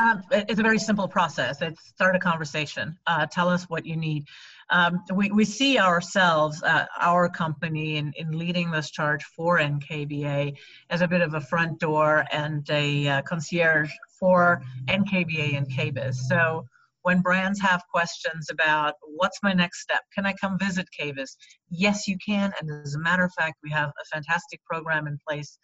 [0.00, 1.60] um, it's a very simple process.
[1.60, 2.96] It's start a conversation.
[3.06, 4.26] Uh, tell us what you need.
[4.70, 10.56] Um, we, we see ourselves, uh, our company, in, in leading this charge for NKBA
[10.90, 16.14] as a bit of a front door and a uh, concierge for NKBA and KBIS.
[16.14, 16.64] So
[17.08, 21.38] when brands have questions about what's my next step, can I come visit KBIS?
[21.70, 22.52] Yes, you can.
[22.60, 25.58] And as a matter of fact, we have a fantastic program in place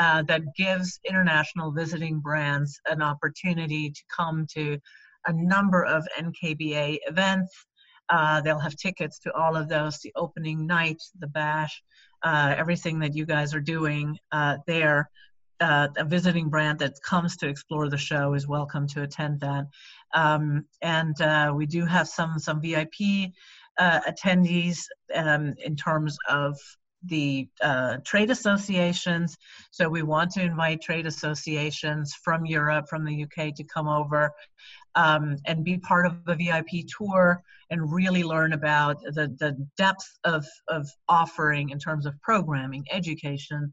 [0.00, 4.80] uh, that gives international visiting brands an opportunity to come to
[5.28, 7.54] a number of NKBA events.
[8.08, 11.84] Uh, they'll have tickets to all of those, the opening night, the bash,
[12.24, 15.08] uh, everything that you guys are doing uh, there.
[15.60, 19.66] Uh, a visiting brand that comes to explore the show is welcome to attend that.
[20.14, 23.32] Um, and uh, we do have some some VIP
[23.80, 26.58] attendees um, in terms of
[27.04, 29.36] the uh, trade associations.
[29.70, 34.32] So we want to invite trade associations from Europe, from the UK to come over
[34.94, 40.18] um, and be part of the VIP tour and really learn about the, the depth
[40.24, 43.72] of, of offering in terms of programming, education,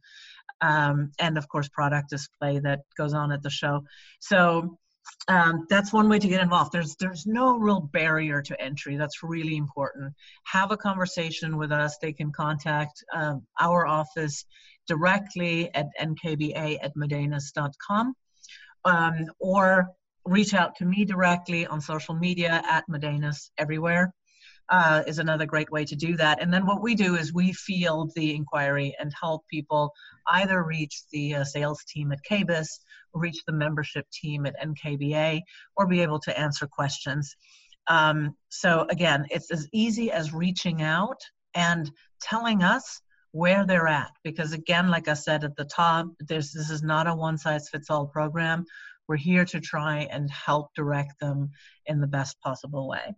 [0.62, 3.84] um, and of course product display that goes on at the show.
[4.20, 4.78] So
[5.28, 6.72] um, that's one way to get involved.
[6.72, 8.96] There's there's no real barrier to entry.
[8.96, 10.14] That's really important.
[10.46, 11.98] Have a conversation with us.
[12.02, 14.46] They can contact um, our office
[14.88, 18.14] directly at nkba at modenus.com
[18.86, 19.88] um, or
[20.26, 24.14] reach out to me directly on social media at Modenus everywhere
[24.70, 26.42] uh, is another great way to do that.
[26.42, 29.94] And then what we do is we field the inquiry and help people
[30.28, 32.68] either reach the uh, sales team at KBIS,
[33.14, 35.42] reach the membership team at NKBA,
[35.76, 37.36] or be able to answer questions.
[37.88, 41.20] Um, so again, it's as easy as reaching out
[41.54, 41.90] and
[42.22, 43.02] telling us
[43.32, 44.12] where they're at.
[44.24, 47.90] Because again, like I said at the top, this is not a one size fits
[47.90, 48.66] all program.
[49.08, 51.52] We're here to try and help direct them
[51.86, 53.16] in the best possible way.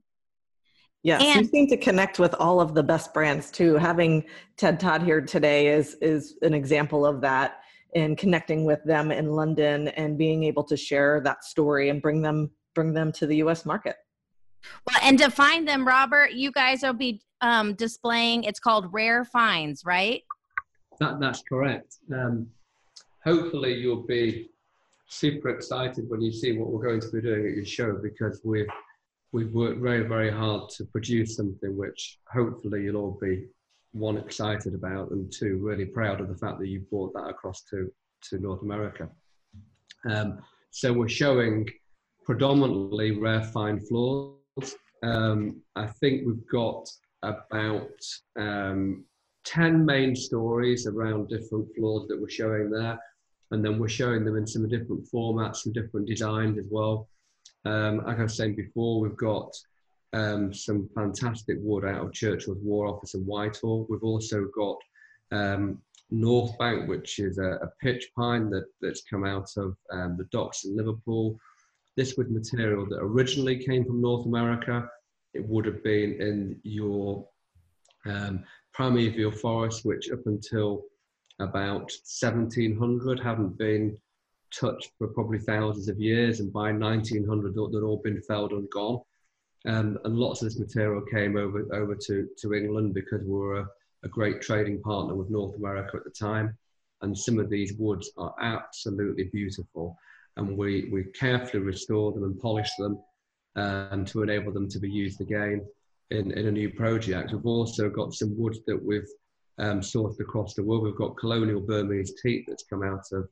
[1.04, 3.76] Yes, and, you seem to connect with all of the best brands too.
[3.76, 4.26] Having
[4.58, 7.62] Ted Todd here today is is an example of that
[7.94, 12.22] in connecting with them in London and being able to share that story and bring
[12.22, 13.96] them bring them to the US market.
[14.86, 18.44] Well, and to find them, Robert, you guys will be um, displaying.
[18.44, 20.24] It's called Rare Finds, right?
[21.00, 21.96] That that's correct.
[22.14, 22.48] Um,
[23.24, 24.50] hopefully, you'll be
[25.08, 28.42] super excited when you see what we're going to be doing at your show because
[28.44, 28.68] we're
[29.32, 33.46] we've worked very, very hard to produce something which hopefully you'll all be
[33.92, 37.64] one excited about and two really proud of the fact that you brought that across
[37.64, 39.10] to to North America.
[40.10, 40.40] Um,
[40.72, 41.68] so we're showing
[42.26, 44.36] predominantly rare fine floors.
[45.04, 46.88] Um, I think we've got
[47.24, 47.90] about
[48.38, 49.06] um,
[49.46, 53.00] 10 main stories around different floors that we're showing there.
[53.52, 57.10] And then we're showing them in some different formats, and different designs as well.
[57.66, 59.54] Um, like I was saying before, we've got
[60.14, 63.86] um, some fantastic wood out of Churchill's War Office in Whitehall.
[63.90, 64.78] We've also got
[65.32, 70.18] um, North Bank, which is a, a, pitch pine that, that's come out of um,
[70.18, 71.40] the docks in Liverpool.
[71.96, 74.90] This was material that originally came from North America.
[75.34, 77.28] It would have been in your
[78.06, 78.44] um,
[78.74, 80.86] primeval forest, which up until
[81.40, 81.92] about
[82.22, 83.98] 1700 hadn't been
[84.58, 89.02] touched for probably thousands of years, and by 1900 they'd all been felled and gone.
[89.66, 93.60] Um, and lots of this material came over over to, to England because we were
[93.60, 93.68] a,
[94.04, 96.58] a great trading partner with North America at the time.
[97.02, 99.98] And some of these woods are absolutely beautiful.
[100.38, 103.00] and we, we carefully restore them and polish them
[103.56, 105.66] and to enable them to be used again
[106.12, 107.34] in, in a new project.
[107.34, 109.10] We've also got some wood that we've
[109.58, 110.84] um, sourced across the world.
[110.84, 113.28] We've got colonial Burmese teak that's come out of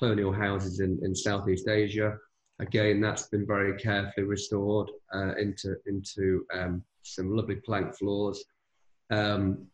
[0.00, 2.16] colonial houses in, in Southeast Asia.
[2.58, 8.44] Again, that's been very carefully restored uh, into, into um, some lovely plank floors.
[9.10, 9.66] Um,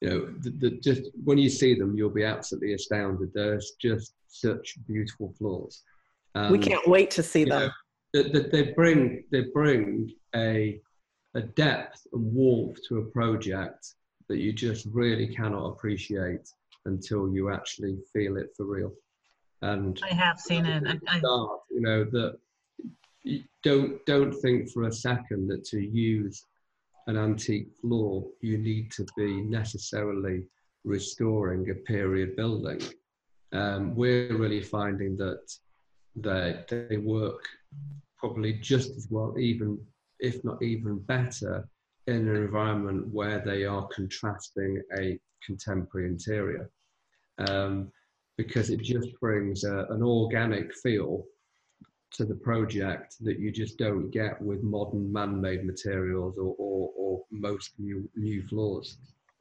[0.00, 3.30] you know, the, the, just when you see them, you'll be absolutely astounded.
[3.34, 5.82] There's just such beautiful floors.
[6.50, 7.70] we can't wait to see them.
[8.14, 10.80] Know, they, they bring they bring a
[11.34, 13.94] a depth and warmth to a project
[14.28, 16.48] that you just really cannot appreciate
[16.86, 18.92] until you actually feel it for real.
[19.62, 21.00] And I have seen it.
[21.08, 22.38] I, start, you know that
[23.62, 26.44] don't don't think for a second that to use
[27.08, 30.44] an antique floor you need to be necessarily
[30.84, 32.80] restoring a period building.
[33.52, 35.50] Um, we're really finding that
[36.14, 37.44] they they work
[38.18, 39.78] probably just as well, even
[40.20, 41.68] if not even better,
[42.06, 46.70] in an environment where they are contrasting a contemporary interior.
[47.38, 47.92] Um,
[48.38, 51.24] because it just brings a, an organic feel
[52.12, 57.24] to the project that you just don't get with modern man-made materials or, or, or
[57.30, 58.96] most new new floors.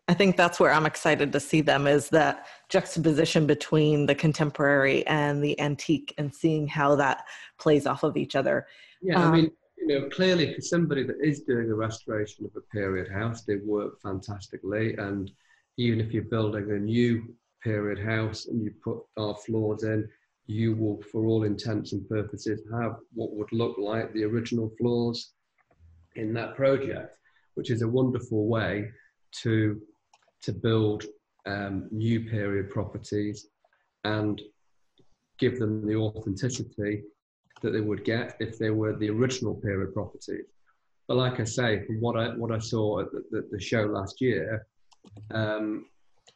[0.10, 5.06] I think that's where I'm excited to see them is that juxtaposition between the contemporary
[5.06, 7.26] and the antique and seeing how that
[7.60, 8.68] plays off of each other.
[9.02, 12.52] Yeah, um, I mean, you know, clearly for somebody that is doing a restoration of
[12.56, 14.96] a period house, they work fantastically.
[14.96, 15.30] And
[15.78, 20.08] even if you're building a new period house and you put our floors in,
[20.48, 25.34] you will, for all intents and purposes, have what would look like the original floors
[26.16, 27.18] in that project,
[27.56, 28.90] which is a wonderful way
[29.44, 29.82] to,
[30.44, 31.04] to build
[31.46, 33.48] um, new period properties
[34.04, 34.42] and
[35.40, 37.04] give them the authenticity
[37.62, 40.46] that they would get if they were the original period properties.
[41.08, 43.84] But like I say, from what I what I saw at the, the, the show
[43.84, 44.68] last year,
[45.32, 45.86] um,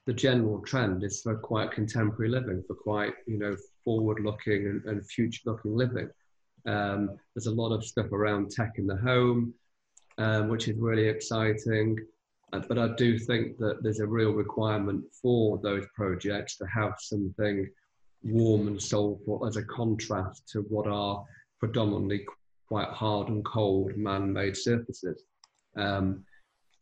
[0.06, 5.06] the general trend is for quite contemporary living, for quite you know forward-looking and, and
[5.08, 6.10] future-looking living.
[6.66, 9.54] Um, there's a lot of stuff around tech in the home,
[10.18, 11.98] um, which is really exciting.
[12.54, 16.94] Uh, but I do think that there's a real requirement for those projects to have
[17.00, 17.68] something
[18.24, 21.24] warm and soulful as a contrast to what are
[21.60, 22.26] predominantly
[22.68, 25.24] quite hard and cold man-made surfaces.
[25.76, 26.26] Um,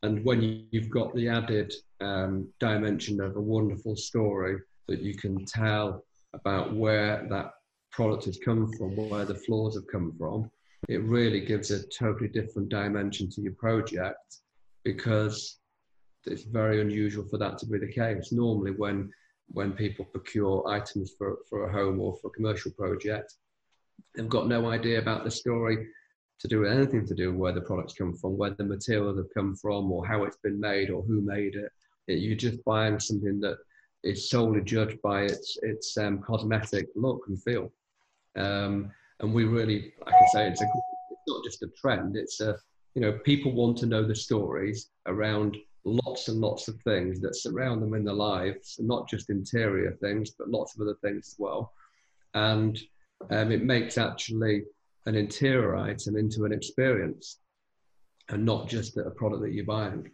[0.04, 5.46] and when you've got the added um, dimension of a wonderful story that you can
[5.46, 7.52] tell about where that
[7.92, 10.50] product has come from, where the floors have come from,
[10.88, 14.38] it really gives a totally different dimension to your project
[14.86, 15.58] because
[16.26, 18.32] it's very unusual for that to be the case.
[18.32, 19.12] Normally, when
[19.52, 23.34] when people procure items for, for a home or for a commercial project,
[24.16, 25.88] they've got no idea about the story
[26.40, 29.18] to do with anything to do with where the products come from, where the materials
[29.18, 31.72] have come from, or how it's been made, or who made it.
[32.08, 33.58] it you're just buying something that
[34.04, 37.72] is solely judged by its its um, cosmetic look and feel.
[38.38, 40.66] Um, and we really, like I say, it's, a,
[41.12, 42.16] it's not just a trend.
[42.16, 42.58] It's a
[42.96, 47.36] you know people want to know the stories around lots and lots of things that
[47.36, 51.36] surround them in their lives, not just interior things, but lots of other things as
[51.38, 51.74] well.
[52.34, 52.80] And
[53.32, 54.64] um, it makes actually
[55.06, 57.40] an interior item into an experience
[58.30, 60.10] and not just a product that you're buying.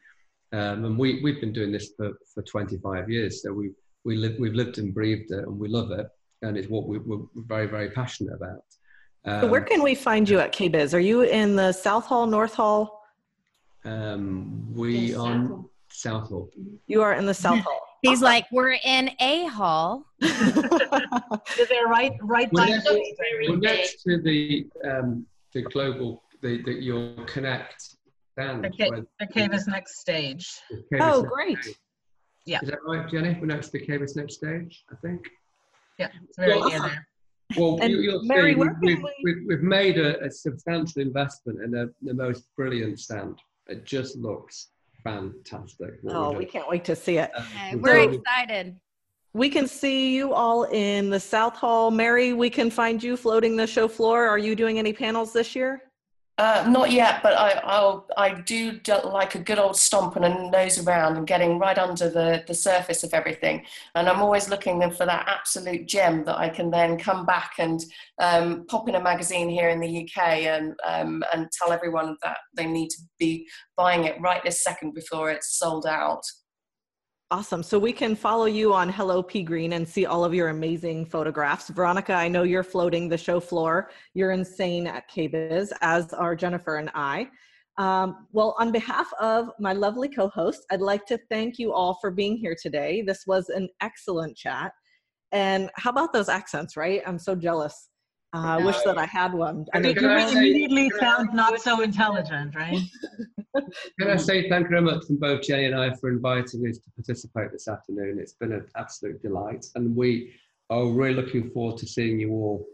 [0.54, 3.42] Um, and we, we've been doing this for, for 25 years.
[3.42, 3.72] So we,
[4.06, 6.08] we live, we've lived and breathed it and we love it.
[6.42, 8.64] And it's what we, are very, very passionate about.
[9.26, 10.94] Um, so where can we find you at KBIS?
[10.94, 13.02] Are you in the South Hall, North Hall?
[13.84, 16.50] Um, we yes, are South Hall.
[16.88, 17.85] You are in the South Hall.
[18.10, 20.06] He's like, we're in a hall.
[20.20, 27.16] They're right, right we're next, we're next to the um, the global, the, the your
[27.26, 27.82] Connect
[28.34, 28.64] stand.
[28.64, 28.90] The, K,
[29.20, 30.48] the KBIS next stage.
[31.00, 31.64] Oh, great.
[31.64, 31.76] Stage.
[32.46, 32.60] Yeah.
[32.62, 33.38] Is that right, Jenny?
[33.40, 35.28] We're next to the KBIS next stage, I think.
[35.98, 37.08] Yeah, it's very well, near there.
[37.58, 41.88] Well, you, will Mary, see, we've, we've, we've, made a, a substantial investment in a,
[42.02, 43.40] the most brilliant stand.
[43.68, 44.70] It just looks
[45.06, 46.00] fantastic.
[46.10, 47.32] Oh, we can't wait to see it.
[47.40, 48.76] Okay, we're excited.
[49.34, 51.92] We can see you all in the South Hall.
[51.92, 54.28] Mary, we can find you floating the show floor.
[54.28, 55.84] Are you doing any panels this year?
[56.38, 60.52] Uh, not yet, but I, I'll, I do like a good old stomp and a
[60.52, 63.66] nose around and getting right under the, the surface of everything.
[63.96, 67.82] And I'm always looking for that absolute gem that I can then come back and
[68.20, 72.40] um, pop in a magazine here in the UK and, um, and tell everyone that
[72.54, 76.24] they need to be buying it right this second before it's sold out.
[77.32, 77.64] Awesome.
[77.64, 81.70] So we can follow you on Hello Peagreen and see all of your amazing photographs.
[81.70, 83.90] Veronica, I know you're floating the show floor.
[84.14, 87.28] You're insane at KBIS, as are Jennifer and I.
[87.80, 91.98] Um, well, on behalf of my lovely co host, I'd like to thank you all
[92.00, 93.02] for being here today.
[93.02, 94.72] This was an excellent chat.
[95.32, 97.02] And how about those accents, right?
[97.08, 97.90] I'm so jealous.
[98.36, 99.66] Uh, I wish that I had one.
[99.74, 102.82] I mean, you immediately sound not so intelligent, right?
[104.00, 106.80] Can I say thank you very much from both Jenny and I for inviting us
[106.80, 108.20] to participate this afternoon?
[108.20, 109.66] It's been an absolute delight.
[109.76, 110.34] And we
[110.70, 112.66] are really looking forward to seeing you all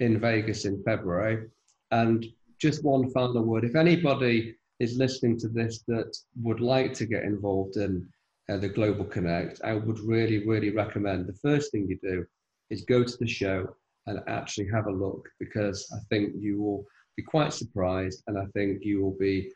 [0.00, 1.48] in Vegas in February.
[1.92, 2.26] And
[2.58, 7.22] just one final word if anybody is listening to this that would like to get
[7.22, 8.06] involved in
[8.50, 12.26] uh, the Global Connect, I would really, really recommend the first thing you do
[12.68, 13.74] is go to the show
[14.06, 16.84] and actually have a look because I think you will
[17.16, 19.50] be quite surprised and I think you will be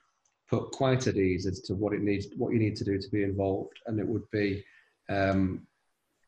[0.48, 3.09] put quite at ease as to what it needs, what you need to do to
[3.11, 3.78] be involved.
[3.86, 4.64] And it would be
[5.09, 5.66] um,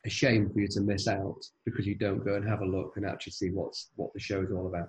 [0.06, 2.96] a shame for you to miss out because you don't go and have a look
[2.96, 4.88] and actually see what's what the show is all about.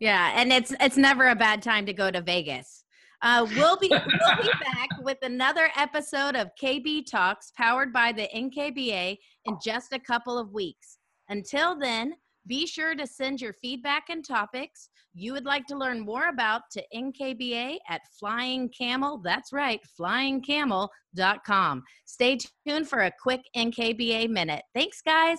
[0.00, 2.84] Yeah, and it's it's never a bad time to go to Vegas.
[3.22, 8.28] Uh, we'll be we'll be back with another episode of KB Talks powered by the
[8.34, 10.98] NKBA in just a couple of weeks.
[11.28, 12.14] Until then,
[12.46, 16.62] be sure to send your feedback and topics you would like to learn more about
[16.72, 19.20] to NKBA at Flying Camel.
[19.22, 21.82] That's right, flyingcamel.com.
[22.04, 24.62] Stay tuned for a quick NKBA minute.
[24.74, 25.38] Thanks, guys.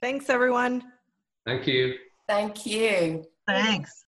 [0.00, 0.82] Thanks, everyone.
[1.46, 1.94] Thank you.
[2.28, 3.24] Thank you.
[3.46, 4.04] Thanks.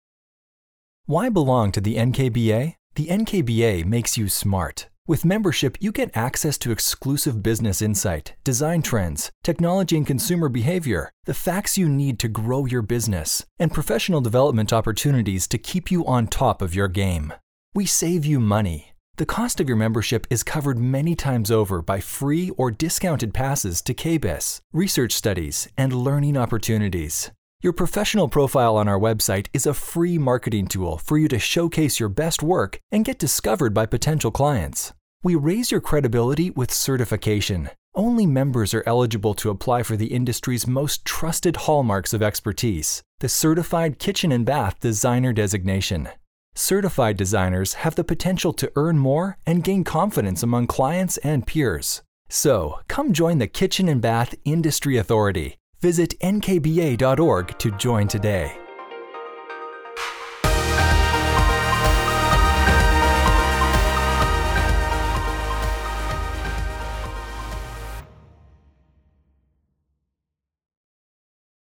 [1.07, 2.75] Why belong to the NKBA?
[2.95, 4.88] The NKBA makes you smart.
[5.09, 11.11] With membership, you get access to exclusive business insight, design trends, technology and consumer behavior,
[11.25, 16.05] the facts you need to grow your business, and professional development opportunities to keep you
[16.05, 17.33] on top of your game.
[17.73, 18.93] We save you money.
[19.17, 23.81] The cost of your membership is covered many times over by free or discounted passes
[23.85, 27.31] to KBIS, research studies, and learning opportunities.
[27.63, 31.99] Your professional profile on our website is a free marketing tool for you to showcase
[31.99, 34.93] your best work and get discovered by potential clients.
[35.25, 37.71] We raise your credibility with certification.
[37.93, 43.29] Only members are eligible to apply for the industry's most trusted hallmarks of expertise the
[43.29, 46.09] Certified Kitchen and Bath Designer designation.
[46.55, 52.03] Certified designers have the potential to earn more and gain confidence among clients and peers.
[52.29, 55.57] So, come join the Kitchen and Bath Industry Authority.
[55.81, 58.57] Visit nkba.org to join today.